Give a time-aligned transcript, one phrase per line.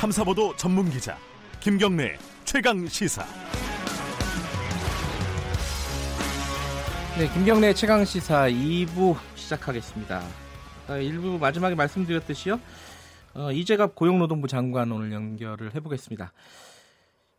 [0.00, 1.18] 탐사보도 전문 기자
[1.60, 3.22] 김경래 최강 시사.
[7.18, 10.22] 네, 김경래 최강 시사 2부 시작하겠습니다.
[10.88, 12.58] 1부 아, 마지막에 말씀드렸듯이요.
[13.34, 16.32] 어, 이재갑 고용노동부 장관 오늘 연결을 해보겠습니다.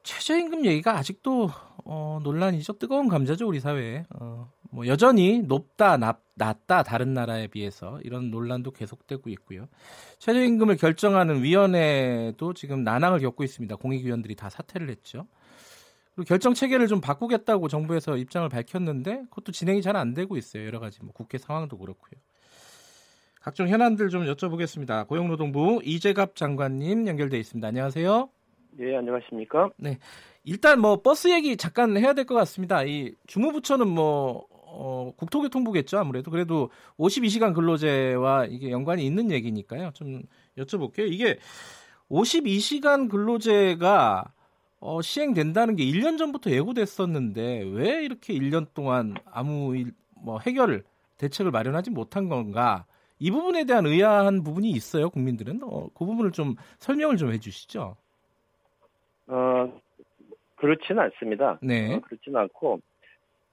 [0.04, 1.50] 최저임금 얘기가 아직도
[1.86, 2.74] 어, 논란이죠.
[2.74, 4.06] 뜨거운 감자죠 우리 사회에.
[4.20, 9.68] 어, 뭐 여전히 높다, 낮, 낮다 다른 나라에 비해서 이런 논란도 계속되고 있고요.
[10.20, 13.76] 최저임금을 결정하는 위원회도 지금 난항을 겪고 있습니다.
[13.76, 15.28] 공익위원들이 다 사퇴를 했죠.
[16.16, 20.66] 그리고 결정 체계를 좀 바꾸겠다고 정부에서 입장을 밝혔는데 그것도 진행이 잘 안 되고 있어요.
[20.66, 22.20] 여러 가지 뭐 국회 상황도 그렇고요.
[23.42, 25.08] 각종 현안들 좀 여쭤보겠습니다.
[25.08, 27.68] 고용노동부 이재갑 장관님 연결돼 있습니다.
[27.68, 28.30] 안녕하세요.
[28.72, 29.70] 네, 안녕하십니까?
[29.78, 29.98] 네.
[30.44, 32.84] 일단 뭐 버스 얘기 잠깐 해야 될 것 같습니다.
[32.84, 39.92] 이 주무부처는 뭐 어, 국토교통부겠죠 아무래도 그래도 52시간 근로제와 이게 연관이 있는 얘기니까요.
[39.94, 40.24] 좀
[40.58, 41.12] 여쭤볼게요.
[41.12, 41.38] 이게
[42.10, 44.32] 52시간 근로제가
[44.80, 50.84] 어, 시행된다는 게 1년 전부터 예고됐었는데 왜 이렇게 1년 동안 아무 일, 뭐 해결
[51.18, 52.86] 대책을 마련하지 못한 건가?
[53.20, 55.10] 이 부분에 대한 의아한 부분이 있어요.
[55.12, 57.96] 국민들은 어, 그 부분을 좀 설명을 좀 해주시죠.
[59.32, 59.82] 어
[60.56, 61.58] 그렇지는 않습니다.
[61.62, 61.96] 네.
[61.96, 62.82] 어, 그렇지는 않고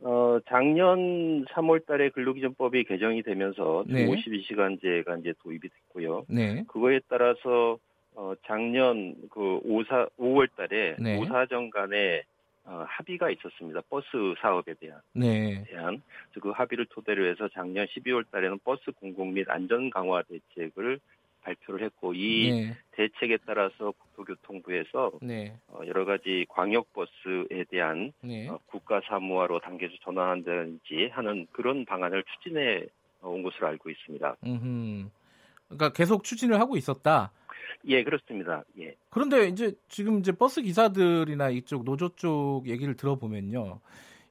[0.00, 4.06] 어, 작년 3월 달에 근로기준법이 개정이 되면서 네.
[4.06, 6.26] 52시간제가 이제 도입이 됐고요.
[6.28, 6.64] 네.
[6.68, 7.78] 그거에 따라서
[8.14, 11.18] 어, 작년 그 5사 5월 달에 네.
[11.18, 12.22] 5사정 간에
[12.64, 13.80] 어, 합의가 있었습니다.
[13.88, 14.06] 버스
[14.40, 15.64] 사업에 대한 네.
[15.68, 16.02] 대한
[16.40, 21.00] 그 합의를 토대로 해서 작년 12월 달에는 버스 공공 및 안전 강화 대책을
[21.48, 22.76] 발표를 했고 이 네.
[22.92, 25.56] 대책에 따라서 국토교통부에서 네.
[25.68, 28.48] 어, 여러 가지 광역버스에 대한 네.
[28.48, 32.86] 어, 국가 사무화로 단계적 전환한다든지 하는 그런 방안을 추진해
[33.22, 34.36] 온 것으로 알고 있습니다.
[34.44, 35.08] 음흠.
[35.68, 37.32] 그러니까 계속 추진을 하고 있었다.
[37.86, 38.64] 예, 그렇습니다.
[38.80, 38.94] 예.
[39.10, 43.80] 그런데 이제 지금 이제 버스 기사들이나 이쪽 노조 쪽 얘기를 들어보면요.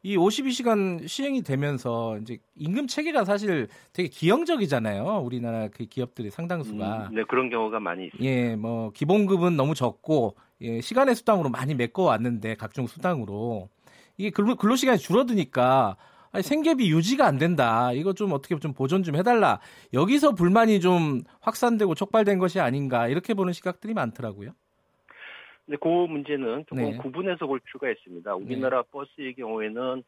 [0.08, 5.04] 이 52시간 시행이 되면서 이제 임금 체계가 사실 되게 기형적이잖아요.
[5.22, 7.10] 우리나라 그 기업들의 상당수가.
[7.10, 8.26] 음, 네, 그런 경우가 많이 있습니다.
[8.26, 13.68] 예, 뭐 기본급은 너무 적고 예, 시간의 수당으로 많이 메꿔 왔는데 각종 수당으로
[14.16, 15.98] 이게 근로, 근로 시간이 줄어드니까
[16.32, 17.92] 아니, 생계비 유지가 안 된다.
[17.92, 19.60] 이거 좀 어떻게 좀 보존 좀 해달라.
[19.92, 24.52] 여기서 불만이 좀 확산되고 촉발된 것이 아닌가 이렇게 보는 시각들이 많더라고요.
[25.68, 26.98] 근데 그 문제는 조금 네.
[26.98, 28.34] 구분해서 볼 필요가 있습니다.
[28.36, 30.04] 우리나라 버스의 경우에는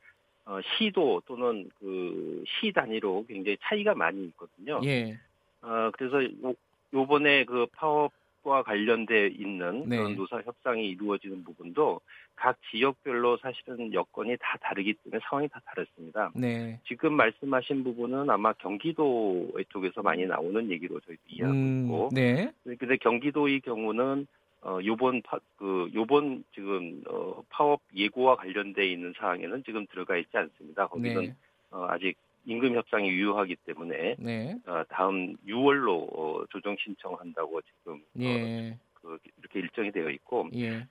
[0.46, 4.80] 어, 시도 또는 그 시 단위로 굉장히 차이가 많이 있거든요.
[4.86, 5.18] 예,
[5.62, 6.54] 어, 그래서 요,
[6.94, 9.98] 요번에 그 파업과 관련돼 있는 네.
[9.98, 12.00] 그런 노사 협상이 이루어지는 부분도
[12.36, 16.32] 각 지역별로 사실은 여건이 다 다르기 때문에 상황이 다 다릅니다.
[16.34, 22.52] 네, 지금 말씀하신 부분은 아마 경기도 쪽에서 많이 나오는 얘기로 저희도 이해하고 음, 있고, 네,
[22.64, 24.26] 근데 경기도의 경우는
[24.62, 30.36] 어 요번 파, 그 요번 지금 어 파업 예고와 관련돼 있는 사항에는 지금 들어가 있지
[30.36, 30.88] 않습니다.
[30.88, 31.36] 거기는 네,
[31.72, 32.16] 어 아직
[32.46, 39.18] 임금 협상이 유효하기 때문에 네, 어 다음 6월로 어 조정 신청한다고 지금 어 예, 그
[39.38, 40.86] 이렇게 일정이 되어 있고 예,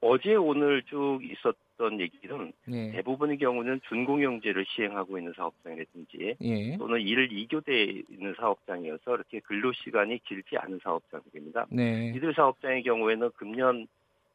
[0.00, 7.28] 어제 오늘 쭉 있었던 얘기는 네, 대부분의 경우는 준공영제를 시행하고 있는 사업장이라든지 예, 또는 일
[7.28, 11.66] 2교대에 있는 사업장이어서 이렇게 근로 시간이 길지 않은 사업장입니다.
[11.70, 13.86] 네, 이들 사업장의 경우에는 금년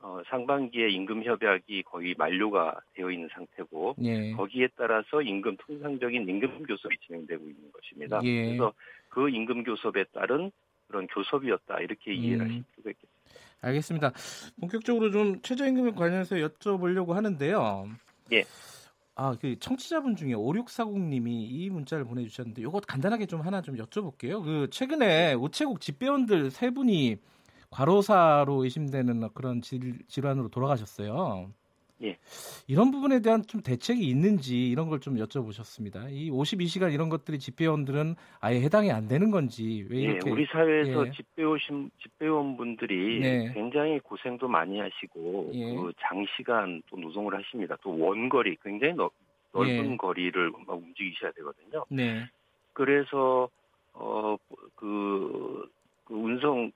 [0.03, 6.63] 어, 상반기에 임금 협약이 거의 만료가 되어 있는 상태고 예, 거기에 따라서 임금 통상적인 임금
[6.63, 8.19] 교섭이 진행되고 있는 것입니다.
[8.23, 8.45] 예.
[8.47, 8.73] 그래서
[9.09, 10.51] 그 임금 교섭에 따른
[10.87, 12.49] 그런 교섭이었다 이렇게 이해를 음.
[12.49, 13.20] 하실 필요가 있겠습니다.
[13.61, 14.11] 알겠습니다.
[14.59, 17.87] 본격적으로 좀 최저임금에 관련해서 여쭤보려고 하는데요.
[18.33, 18.43] 예.
[19.15, 24.43] 아, 그 청취자분 중에 5640님이 이 문자를 보내주셨는데 이것 간단하게 좀 하나 좀 여쭤볼게요.
[24.43, 27.17] 그 최근에 우체국 집배원들 세 분이
[27.69, 31.51] 과로사로 의심되는 그런 질, 질환으로 돌아가셨어요.
[32.03, 32.17] 예.
[32.67, 36.09] 이런 부분에 대한 좀 대책이 있는지 이런 걸 좀 여쭤보셨습니다.
[36.11, 41.07] 이 52시간 이런 것들이 집배원들은 아예 해당이 안 되는 건지 왜 예, 이렇게 우리 사회에서
[41.07, 41.11] 예.
[41.11, 43.51] 집배오신 집배원분들이 네.
[43.53, 45.75] 굉장히 고생도 많이 하시고 예.
[45.75, 47.75] 그 장시간 또 노동을 하십니다.
[47.81, 49.11] 또 원거리 굉장히 넓,
[49.53, 49.97] 넓은 예.
[49.97, 51.85] 거리를 막 움직이셔야 되거든요.
[51.89, 52.29] 네.
[52.73, 53.49] 그래서
[53.93, 55.67] 어그
[56.05, 56.71] 그 운송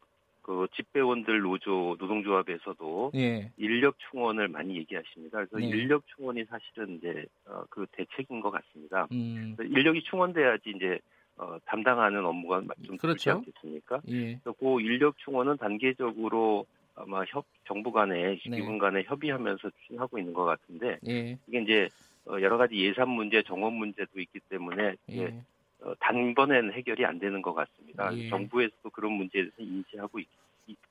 [0.45, 3.51] 그 집배원들 노조 노동조합에서도 예.
[3.57, 5.39] 인력 충원을 많이 얘기하십니다.
[5.39, 5.65] 그래서 네.
[5.65, 9.07] 인력 충원이 사실은 이제 어, 그 대책인 것 같습니다.
[9.11, 9.55] 음.
[9.59, 10.99] 인력이 충원돼야지 이제
[11.37, 12.95] 어, 담당하는 업무가 좀.
[12.99, 14.01] 줄지 않겠습니까?
[14.09, 14.39] 예.
[14.43, 18.35] 그 인력 충원은 단계적으로 아마 협 정부 간에 네.
[18.35, 21.39] 기관 간에 협의하면서 추진하고 있는 것 같은데 예.
[21.47, 21.89] 이게 이제
[22.27, 25.41] 어, 여러 가지 예산 문제, 정원 문제도 있기 때문에 예.
[25.85, 28.09] 어, 단번에는 해결이 안 되는 것 같습니다.
[28.17, 28.27] 예.
[28.29, 30.27] 정부에서도 그런 문제에 대해서 인지하고 있,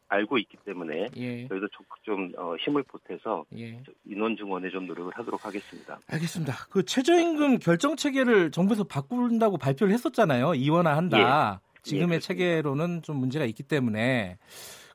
[0.08, 1.48] 알고 있기 때문에 예.
[1.48, 1.66] 저희도
[2.02, 3.82] 좀 어, 힘을 보태서 예.
[4.04, 5.98] 인원 증원에 좀 노력을 하도록 하겠습니다.
[6.06, 6.52] 알겠습니다.
[6.70, 10.54] 그 최저임금 결정 체계를 정부에서 바꾼다고 발표를 했었잖아요.
[10.54, 11.60] 이원화한다.
[11.82, 12.18] 지금의 예.
[12.20, 14.38] 체계로는 좀 문제가 있기 때문에.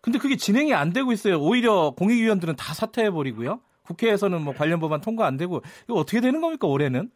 [0.02, 1.40] 근데 그게 진행이 안 되고 있어요.
[1.40, 3.60] 오히려 공익위원들은 다 사퇴해 버리고요.
[3.84, 7.12] 국회에서는 뭐 관련 법안 통과 안 되고 이거 어떻게 되는 겁니까 올해는?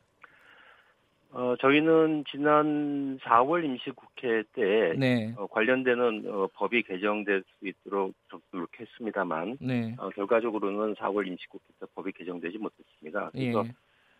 [1.35, 8.39] 어, 저희는 지난 4월 임시국회 때 네, 어, 관련되는 어, 법이 개정될 수 있도록 좀
[8.51, 13.31] 노력했습니다만 네, 어, 결과적으로는 4월 임시국회 때 법이 개정되지 못했습니다.
[13.33, 13.74] 그래서 예,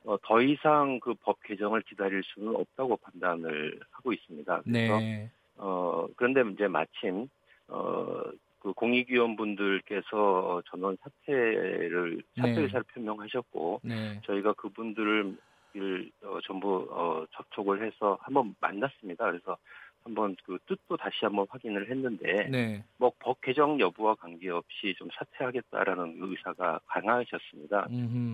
[0.06, 4.62] 어, 더 이상 그 법 개정을 기다릴 수는 없다고 판단을 하고 있습니다.
[4.64, 7.30] 그래서 네, 어, 그런데 이제 마침
[7.68, 8.24] 어,
[8.60, 12.62] 그 공익위원분들께서 전원 사퇴를 사퇴 네.
[12.62, 15.38] 의사를 표명하셨고 네, 저희가 그분들을
[15.76, 19.26] 일, 어, 전부 어, 접촉을 해서 한번 만났습니다.
[19.26, 19.58] 그래서
[20.04, 26.80] 한번 그 뜻도 다시 한번 확인을 했는데 네, 뭐법 개정 여부와 관계없이 좀 사퇴하겠다라는 의사가
[26.88, 27.88] 강하셨습니다.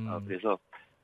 [0.10, 0.58] 어, 그래서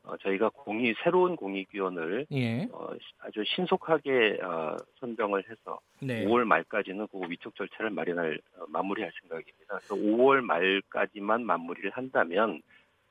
[0.05, 2.89] 어, 저희가 공익 새로운 공익위원을 예, 어,
[3.19, 9.79] 아주 신속하게 어, 선정을 해서 네, 5월 말까지는 그 위촉 절차를 마련할 어, 마무리할 생각입니다.
[9.79, 12.61] 그래서 5월 말까지만 마무리를 한다면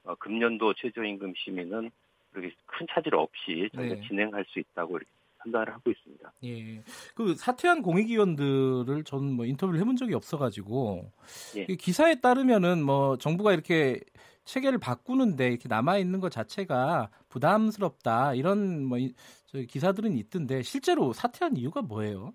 [0.04, 1.90] 어, 금년도 최저임금 시민은
[2.34, 4.00] 그렇게 큰 차질 없이 저희가 네.
[4.06, 6.32] 진행할 수 있다고 이렇게 판단을 하고 있습니다.
[6.44, 6.82] 예.
[7.14, 11.10] 그 사퇴한 공익위원들을 저는 뭐 인터뷰를 해본 적이 없어가지고
[11.56, 11.66] 예.
[11.68, 14.00] 이 기사에 따르면은 뭐 정부가 이렇게
[14.44, 19.14] 체계를 바꾸는데 이렇게 남아 있는 것 자체가 부담스럽다 이런 뭐 이-
[19.46, 22.34] 저 기사들은 있던데 실제로 사퇴한 이유가 뭐예요?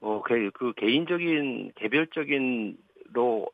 [0.00, 2.76] 어, 그, 그 개인적인 개별적인로
[3.16, 3.46] 어,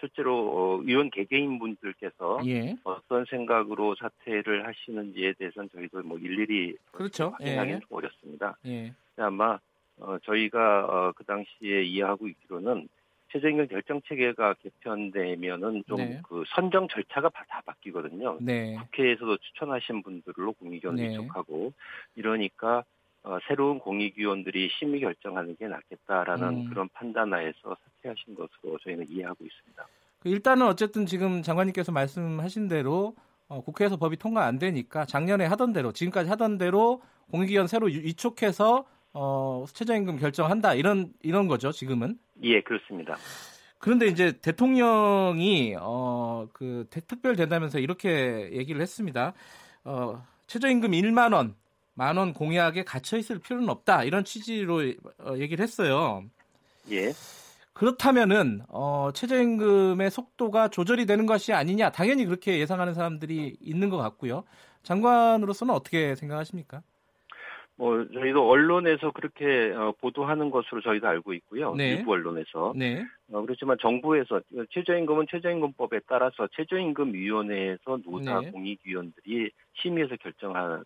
[0.00, 7.30] 실제로 어, 위원 개개인 분들께서 예, 어떤 생각으로 사퇴를 하시는지에 대해서는 저희도 뭐 일일이 그렇죠.
[7.30, 7.80] 확인하기는 예.
[7.80, 8.56] 좀 어렵습니다.
[8.66, 9.58] 예, 아마
[9.98, 12.88] 어, 저희가 어, 그 당시에 이해하고 있기로는
[13.32, 16.20] 최저임금 결정 체계가 개편되면은 좀 네.
[16.28, 18.38] 그 선정 절차가 바- 다 바뀌거든요.
[18.40, 21.08] 네, 국회에서도 추천하신 분들로 공익위원 네.
[21.08, 21.72] 위촉하고
[22.16, 22.84] 이러니까
[23.24, 26.68] 어, 새로운 공익위원들이 심의 결정하는 게 낫겠다라는 음.
[26.68, 29.86] 그런 판단하에서 사퇴하신 것으로 저희는 이해하고 있습니다.
[30.20, 33.14] 그 일단은 어쨌든 지금 장관님께서 말씀하신 대로
[33.48, 38.00] 어, 국회에서 법이 통과 안 되니까 작년에 하던 대로 지금까지 하던 대로 공익위원 새로 유-
[38.04, 42.18] 위촉해서 어, 최저임금 결정한다 이런 이런 거죠 지금은.
[42.42, 43.16] 예, 그렇습니다.
[43.78, 49.34] 그런데 이제 대통령이 어, 그 대- 특별 된다면서 이렇게 얘기를 했습니다.
[49.84, 51.54] 어, 최저임금 1만 원,
[51.94, 54.80] 만 원 공약에 갇혀 있을 필요는 없다 이런 취지로
[55.18, 56.24] 어, 얘기를 했어요.
[56.90, 57.12] 예.
[57.74, 64.44] 그렇다면은 어, 최저임금의 속도가 조절이 되는 것이 아니냐 당연히 그렇게 예상하는 사람들이 있는 것 같고요.
[64.84, 66.82] 장관으로서는 어떻게 생각하십니까?
[67.76, 71.74] 뭐 저희도 언론에서 그렇게 어, 보도하는 것으로 저희도 알고 있고요.
[71.74, 71.94] 네.
[71.94, 74.40] 일부 언론에서 네, 어, 그렇지만 정부에서
[74.70, 78.50] 최저임금은 최저임금법에 따라서 최저임금위원회에서 노사 네.
[78.52, 79.50] 공익위원들이
[79.82, 80.84] 심의해서 결정하는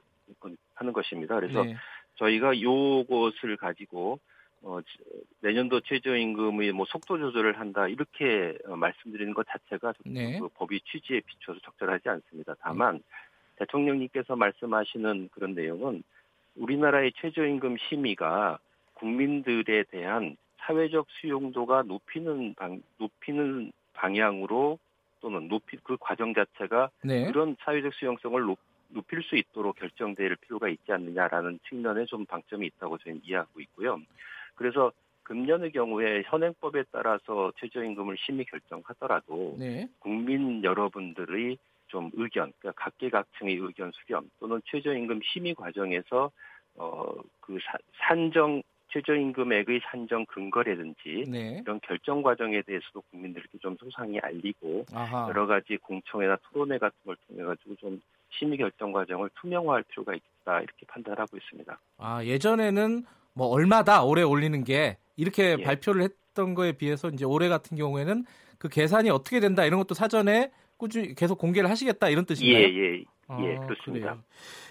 [0.94, 1.34] 것입니다.
[1.34, 1.76] 그래서 네,
[2.14, 4.18] 저희가 요것을 가지고
[4.62, 4.98] 어, 지-
[5.40, 10.38] 내년도 최저임금의 뭐 속도 조절을 한다 이렇게 어, 말씀드리는 것 자체가 네.
[10.38, 12.54] 그 법이 취지에 비춰서 적절하지 않습니다.
[12.60, 13.02] 다만
[13.56, 16.02] 대통령님께서 말씀하시는 그런 내용은
[16.56, 18.58] 우리나라의 최저임금 심의가
[18.94, 24.78] 국민들에 대한 사회적 수용도가 높이는 방, 높이는 방향으로
[25.20, 30.68] 또는 높이 그 과정 자체가 네, 그런 사회적 수용성을 높, 높일 수 있도록 결정될 필요가
[30.68, 34.00] 있지 않느냐라는 측면에 좀 방점이 있다고 저희는 이해하고 있고요.
[34.58, 43.56] 그래서 금년의 경우에 현행법에 따라서 최저임금을 심의 결정하더라도 네, 국민 여러분들의 좀 의견, 그러니까 각계각층의
[43.56, 46.30] 의견 수렴 또는 최저임금 심의 과정에서
[46.76, 47.58] 어그
[47.98, 51.60] 산정 최저임금액의 산정 근거라든지 네.
[51.62, 55.28] 이런 결정 과정에 대해서도 국민들께 좀 소상히 알리고 아하.
[55.28, 58.00] 여러 가지 공청회나 토론회 같은 걸 통해 가지고 좀
[58.30, 61.78] 심의 결정 과정을 투명화할 필요가 있다 이렇게 판단하고 있습니다.
[61.98, 63.04] 아, 예전에는
[63.38, 65.62] 뭐 얼마다 올해 올리는 게 이렇게 예.
[65.62, 68.24] 발표를 했던 거에 비해서 이제 올해 같은 경우에는
[68.58, 72.64] 그 계산이 어떻게 된다 이런 것도 사전에 꾸준히 계속 공개를 하시겠다 이런 뜻인가요?
[72.64, 74.08] 예예 아, 예, 그렇습니다.
[74.10, 74.22] 그래요.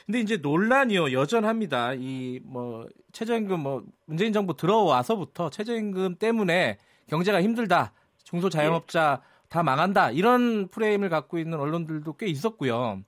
[0.06, 1.94] 근데 이제 논란이요 여전합니다.
[1.96, 7.94] 이 뭐 최저임금 뭐 문재인 정부 들어와서부터 최저임금 때문에 경제가 힘들다,
[8.26, 13.02] 중소자영업자 다 망한다 이런 프레임을 갖고 있는 언론들도 꽤 있었고요.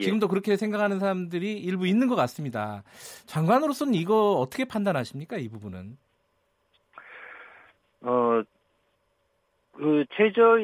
[0.00, 0.04] 예.
[0.04, 2.82] 지금도 그렇게 생각하는 사람들이 일부 있는 것 같습니다.
[3.26, 5.96] 장관으로서는 이거 어떻게 판단하십니까 이 부분은?
[8.02, 8.42] 어,
[9.72, 10.58] 그 최저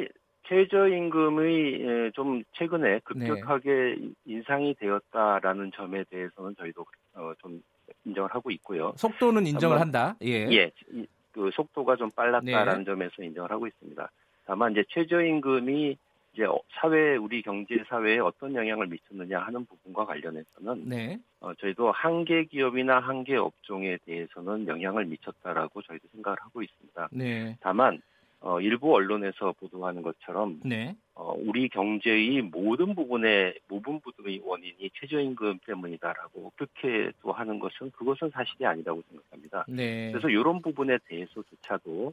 [0.49, 7.63] 최저 임금의 예, 좀 최근에 급격하게 인상이 되었다라는 점에 대해서는 저희도 어, 좀
[8.05, 8.93] 인정을 하고 있고요.
[8.97, 10.17] 속도는 인정을 한번- 한다.
[10.23, 10.49] 예.
[10.51, 10.71] 예.
[10.93, 12.85] 이- 그 속도가 좀 빨랐다라는 네.
[12.85, 14.11] 점에서 인정을 하고 있습니다.
[14.47, 15.99] 다만 이제 최저 임금이
[16.37, 21.19] 이제 어, 사회 우리 경제 사회에 어떤 영향을 미쳤느냐 하는 부분과 관련해서는 네.
[21.41, 27.09] 어, 저희도 한계 기업이나 한계 업종에 대해서는 영향을 미쳤다라고 저희도 생각을 하고 있습니다.
[27.13, 27.57] 네.
[27.61, 28.03] 다만
[28.41, 30.95] 어, 일부 언론에서 보도하는 것처럼 네.
[31.15, 38.29] 어, 우리 경제의 모든 부분의 모든 부분의 원인이 최저임금 때문이다라고 그렇게 또 하는 것은 그것은
[38.29, 39.65] 사실이 아니라고 생각합니다.
[39.69, 40.13] 네.
[40.13, 42.13] 그래서 이런 부분에 대해서조차도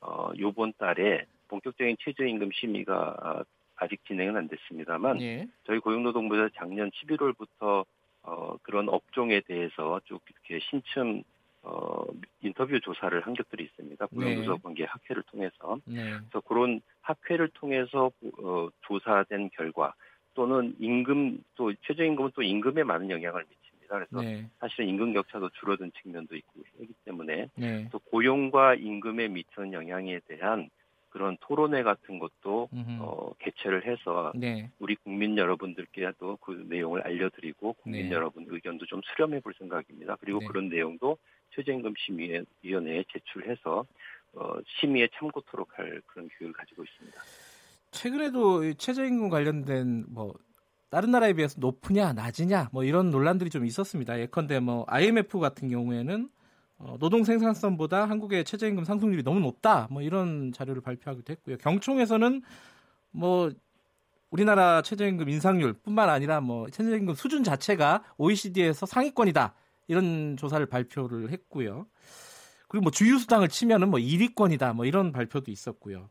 [0.00, 3.44] 어, 이번 달에 본격적인 최저임금 심의가
[3.80, 5.46] 아, 아직 진행은 안 됐습니다만 네.
[5.64, 7.84] 저희 고용노동부에서 작년 11월부터
[8.22, 11.22] 어, 그런 업종에 대해서 쭉 이렇게 신청
[11.62, 12.04] 어,
[12.42, 14.06] 인터뷰 조사를 한 것들이 있습니다.
[14.06, 16.10] 고용노조 관계 학회를 통해서 네.
[16.10, 18.10] 그래서 그런 학회를 통해서
[18.42, 19.94] 어, 조사된 결과
[20.34, 23.94] 또는 임금 또 최저임금은 또 임금에 많은 영향을 미칩니다.
[23.94, 24.48] 그래서 네.
[24.58, 27.88] 사실은 임금 격차도 줄어든 측면도 있고 하기 때문에 네.
[27.90, 30.70] 또 고용과 임금에 미치는 영향에 대한
[31.10, 33.02] 그런 토론회 같은 것도 음흠.
[33.02, 34.70] 어, 개최를 해서 네.
[34.78, 38.14] 우리 국민 여러분들께도 그 내용을 알려드리고 국민 네.
[38.14, 40.16] 여러분 의견도 좀 수렴해 볼 생각입니다.
[40.20, 40.46] 그리고 네.
[40.46, 41.18] 그런 내용도
[41.54, 43.84] 최저임금 심의위원회에 제출해서
[44.32, 47.20] 어, 심의에 참고토록 할 그런 교육을 가지고 있습니다.
[47.90, 50.32] 최근에도 이 최저임금 관련된 뭐
[50.90, 54.18] 다른 나라에 비해서 높으냐 낮으냐 뭐 이런 논란들이 좀 있었습니다.
[54.20, 56.28] 예컨대 뭐 IMF 같은 경우에는
[56.80, 61.56] 어, 노동 생산성보다 한국의 최저임금 상승률이 너무 높다 뭐 이런 자료를 발표하기도 했고요.
[61.58, 62.42] 경총에서는
[63.10, 63.50] 뭐
[64.30, 69.54] 우리나라 최저임금 인상률뿐만 아니라 뭐 최저임금 수준 자체가 OECD에서 상위권이다
[69.88, 71.86] 이런 조사를 발표를 했고요.
[72.68, 76.08] 그리고 뭐 주유 수당을 치면은 뭐 1위권이다 뭐 이런 발표도 있었고요.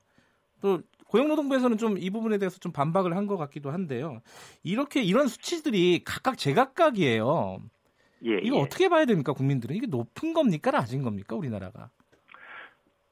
[0.62, 4.22] 또 고용노동부에서는 좀 이 부분에 대해서 좀 반박을 한 것 같기도 한데요.
[4.62, 7.60] 이렇게 이런 수치들이 각각 제각각이에요.
[8.26, 8.62] 예, 이거 예.
[8.62, 9.76] 어떻게 봐야 됩니까, 국민들은?
[9.76, 11.90] 이게 높은 겁니까, 낮은 겁니까, 우리나라가?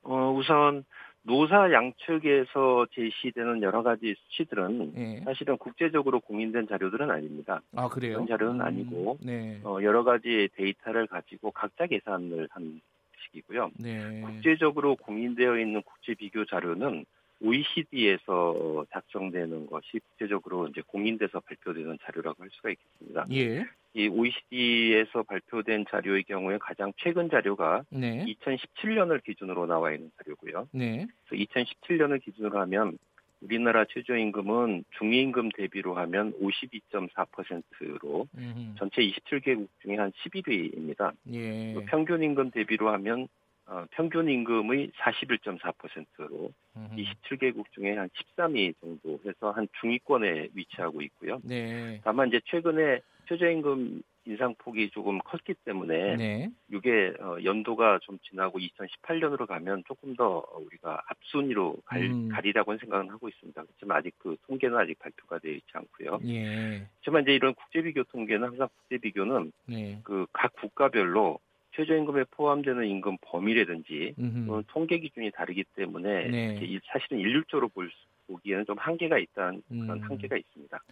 [0.04, 0.86] 어, 우선
[1.24, 5.22] 노사 양측에서 제시되는 여러 가지 수치들은 예.
[5.26, 7.62] 사실은 국제적으로 공인된 자료들은 아닙니다.
[7.76, 8.14] 아, 그래요?
[8.14, 9.60] 그런 자료는 아니고, 네.
[9.64, 12.82] 어, 여러 가지 데이터를 가지고 각자 계산을 한
[13.26, 13.72] 식이고요.
[13.80, 14.22] 네.
[14.22, 17.06] 국제적으로 공인되어 있는 국제 비교 자료는
[17.42, 23.26] OECD에서 작성되는 것이 국제적으로 이제 공인돼서 발표되는 자료라고 할 수가 있겠습니다.
[23.32, 23.66] 예.
[23.94, 28.26] 이 OECD에서 발표된 자료의 경우에 가장 최근 자료가 네.
[28.26, 30.70] 2017년을 기준으로 나와 있는 자료고요.
[30.72, 31.08] 네.
[31.28, 32.98] 그래서 2017년을 기준으로 하면
[33.42, 38.76] 우리나라 최저임금은 중위임금 대비로 하면 52.4%로 음흠.
[38.78, 41.14] 전체 27개국 중에 한 11위입니다.
[41.34, 41.76] 예.
[41.88, 43.28] 평균 임금 대비로 하면
[43.68, 46.96] 어, 평균 임금의 41.4%로 음흠.
[46.96, 51.40] 27개국 중에 한 13위 정도 해서 한 중위권에 위치하고 있고요.
[51.44, 52.00] 네.
[52.04, 56.50] 다만 이제 최근에 최저임금 인상폭이 조금 컸기 때문에 네.
[56.72, 62.30] 이게 어, 연도가 좀 지나고 2018년으로 가면 조금 더 우리가 앞순위로 갈, 음.
[62.30, 63.62] 가리라고는 생각은 하고 있습니다.
[63.64, 66.20] 그렇지만 아직 그 통계는 아직 발표가 되어 있지 않고요.
[66.26, 66.88] 예.
[67.00, 70.00] 하지만 이제 이런 국제비교 통계는 항상 국제비교는 네.
[70.04, 71.40] 그각 국가별로
[71.78, 74.16] 최저임금에 포함되는 임금 범위라든지.
[74.18, 76.80] 또는 통계 기준이 다르기 때문에 네.
[76.92, 80.02] 사실은 일률적으로 볼 수- 보기에는 좀 한계가 있다는 그런 음.
[80.02, 80.84] 한계가 있습니다.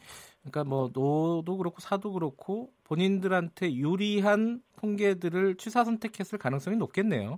[0.41, 7.37] 그러니까 뭐 노도 그렇고 사도 그렇고 본인들한테 유리한 통계들을 취사 선택했을 가능성이 높겠네요.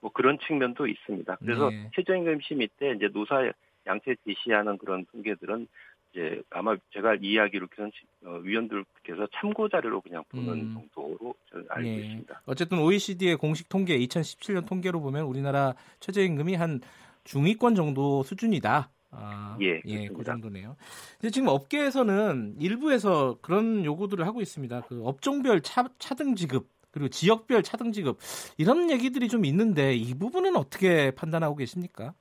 [0.00, 1.36] 뭐 그런 측면도 있습니다.
[1.36, 1.90] 그래서 네.
[1.94, 3.50] 최저임금 심의 때 이제 노사
[3.86, 5.68] 양측 제시하는 그런 통계들은
[6.10, 7.90] 이제 아마 제가 이야기로 그런
[8.24, 10.74] 어, 위원들께서 참고 자료로 그냥 보는 음.
[10.74, 11.94] 정도로 저는 알고 예.
[11.96, 12.42] 있습니다.
[12.46, 16.80] 어쨌든 OECD의 공식 통계 2017년 통계로 보면 우리나라 최저임금이 한
[17.24, 18.90] 중위권 정도 수준이다.
[19.12, 20.22] 아, 예, 예, 그.
[20.22, 20.76] 정도네요.
[21.20, 24.82] 근데 지금 업계에서는 일부에서 그런 요구들을 하고 있습니다.
[24.82, 28.18] 그 업종별 차, 차등 지급 그리고 지역별 차등 지급
[28.56, 32.14] 이런 얘기들이 좀 있는데 이 부분은 어떻게 판단하고 계십니까?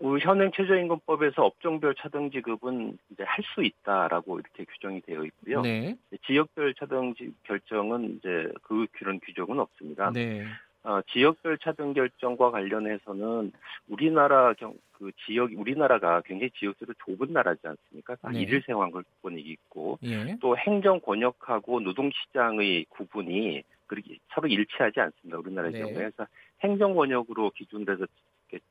[0.00, 5.62] 어, 현행 최저임금법에서 업종별 차등 지급은 이제 할 수 있다라고 이렇게 규정이 되어 있고요.
[5.62, 10.10] 네, 지역별 차등 지- 결정은 이제 그 그런 규정은 없습니다.
[10.12, 10.44] 네,
[10.84, 13.52] 어, 지역별 차등 결정과 관련해서는
[13.88, 18.14] 우리나라 경, 그 지역 우리나라가 굉장히 지역적으로 좁은 나라지 않습니까?
[18.16, 18.40] 다 네.
[18.42, 25.38] 일일 생활권이 있고 예, 또 행정 권역하고 노동 시장의 구분이 그렇게 서로 일치하지 않습니다.
[25.38, 25.78] 우리나라의 네.
[25.80, 26.26] 경우에 그래서
[26.62, 28.06] 행정 권역으로 기준돼서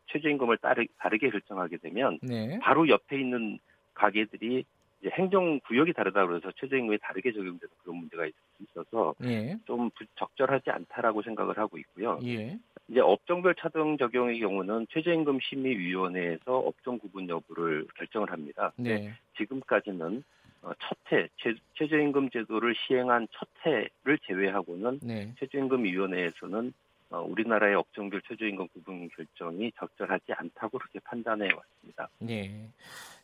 [0.08, 0.58] 최저임금을
[0.98, 3.60] 다르게 결정하게 되면 네, 바로 옆에 있는
[3.94, 4.64] 가게들이
[5.02, 10.06] 이제 행정 구역이 다르다 그래서 최저임금이 다르게 적용돼서 그런 문제가 있- 있어서 예, 좀 부-
[10.16, 12.20] 적절하지 않다라고 생각을 하고 있고요.
[12.26, 12.58] 예,
[12.88, 18.72] 이제 업종별 차등 적용의 경우는 최저임금 심의위원회에서 업종 구분 여부를 결정을 합니다.
[18.78, 20.24] 네, 지금까지는
[20.64, 28.22] 어, 첫 해, 최, 최저임금 제도를 시행한 첫 해를 제외하고는 네, 최저임금위원회에서는 어, 우리나라의 업종별
[28.28, 32.10] 최저임금 구분 결정이 적절하지 않다고 그렇게 판단해 왔습니다.
[32.20, 32.70] 네,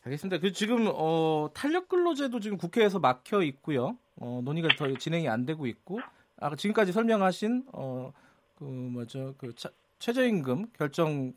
[0.04, 0.40] 알겠습니다.
[0.40, 3.96] 그 지금 어, 탄력 근로제도 지금 국회에서 막혀 있고요.
[4.16, 6.00] 어, 논의가 더 진행이 안 되고 있고,
[6.38, 8.12] 아 지금까지 설명하신 어,
[8.56, 11.32] 그 뭐죠 그 차, 최저임금 결정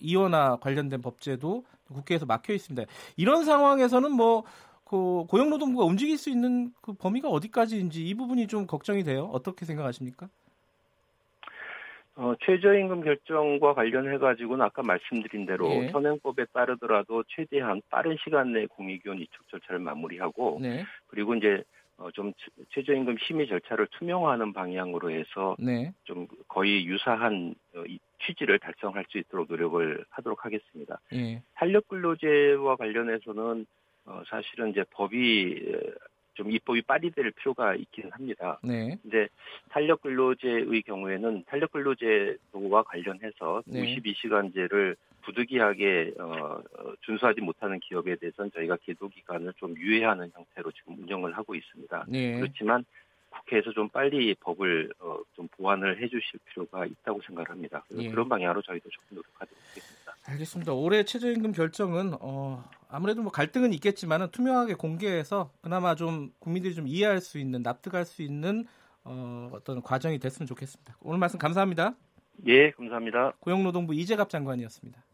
[0.00, 2.90] 이원화 관련된 법제도 국회에서 막혀 있습니다.
[3.16, 4.44] 이런 상황에서는 뭐
[4.86, 9.28] 그 고용노동부가 움직일 수 있는 그 범위가 어디까지인지 이 부분이 좀 걱정이 돼요.
[9.32, 10.28] 어떻게 생각하십니까?
[12.16, 15.88] 어, 최저임금 결정과 관련해 가지고는 아까 말씀드린 대로 예.
[15.88, 20.84] 현행법에 따르더라도 최대한 빠른 시간 내에 공익위원 이촉 절차를 마무리하고 네.
[21.08, 21.62] 그리고 이제
[21.98, 22.32] 어, 좀
[22.70, 25.92] 최저임금 심의 절차를 투명화하는 방향으로 해서 네.
[26.04, 27.84] 좀 거의 유사한 어,
[28.24, 30.98] 취지를 달성할 수 있도록 노력을 하도록 하겠습니다.
[31.12, 31.42] 예.
[31.54, 33.66] 탄력 근로제와 관련해서는
[34.06, 35.74] 어, 사실은 이제 법이
[36.36, 38.58] 좀 입법이 빨리 될 필요가 있기는 합니다.
[38.62, 38.98] 네.
[39.04, 39.28] 이제
[39.70, 43.96] 탄력 근로제의 경우에는 탄력 근로제도와 관련해서 네.
[43.96, 46.60] 52시간제를 부득이하게 어,
[47.00, 52.06] 준수하지 못하는 기업에 대해서는 저희가 계도 기간을 좀 유예하는 형태로 지금 운영을 하고 있습니다.
[52.08, 52.38] 네.
[52.38, 52.84] 그렇지만
[53.30, 57.84] 국회에서 좀 빨리 법을 어, 좀 보완을 해주실 필요가 있다고 생각합니다.
[57.98, 58.08] 예.
[58.08, 60.16] 그런 방향으로 저희도 조금 노력하도록 하겠습니다.
[60.28, 60.72] 알겠습니다.
[60.72, 67.20] 올해 최저임금 결정은 어, 아무래도 뭐 갈등은 있겠지만 투명하게 공개해서 그나마 좀 국민들이 좀 이해할
[67.20, 68.66] 수 있는 납득할 수 있는
[69.04, 70.96] 어, 어떤 과정이 됐으면 좋겠습니다.
[71.00, 71.94] 오늘 말씀 감사합니다.
[72.46, 73.32] 예, 감사합니다.
[73.40, 75.05] 고용노동부 이재갑 장관이었습니다.